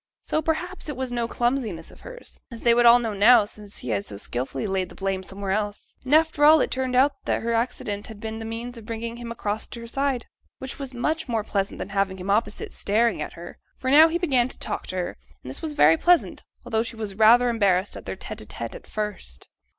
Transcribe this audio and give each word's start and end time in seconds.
So 0.23 0.41
perhaps 0.41 0.89
it 0.89 0.97
was 0.97 1.11
no 1.11 1.27
clumsiness 1.27 1.91
of 1.91 2.01
hers, 2.01 2.39
as 2.49 2.61
they 2.61 2.73
would 2.73 2.87
all 2.87 2.97
know, 2.97 3.13
now, 3.13 3.45
since 3.45 3.77
he 3.77 3.89
had 3.89 4.03
so 4.03 4.17
skilfully 4.17 4.65
laid 4.65 4.89
the 4.89 4.95
blame 4.95 5.21
somewhere 5.21 5.51
else; 5.51 5.95
and 6.03 6.15
after 6.15 6.43
all 6.43 6.59
it 6.59 6.71
turned 6.71 6.95
out 6.95 7.11
that 7.25 7.43
her 7.43 7.53
accident 7.53 8.07
had 8.07 8.19
been 8.19 8.39
the 8.39 8.43
means 8.45 8.79
of 8.79 8.85
bringing 8.87 9.17
him 9.17 9.31
across 9.31 9.67
to 9.67 9.79
her 9.79 9.85
side, 9.85 10.25
which 10.57 10.79
was 10.79 10.91
much 10.91 11.27
more 11.27 11.43
pleasant 11.43 11.77
than 11.77 11.89
having 11.89 12.17
him 12.17 12.31
opposite, 12.31 12.73
staring 12.73 13.21
at 13.21 13.33
her; 13.33 13.59
for 13.77 13.91
now 13.91 14.07
he 14.07 14.17
began 14.17 14.47
to 14.47 14.57
talk 14.57 14.87
to 14.87 14.95
her, 14.95 15.17
and 15.43 15.49
this 15.51 15.61
was 15.61 15.73
very 15.75 15.97
pleasant, 15.97 16.41
although 16.65 16.81
she 16.81 16.95
was 16.95 17.13
rather 17.13 17.47
embarrassed 17.47 17.95
at 17.95 18.07
their 18.07 18.15
tete 18.15 18.41
a 18.41 18.45
tete 18.47 18.73
at 18.73 18.87
first. 18.87 19.49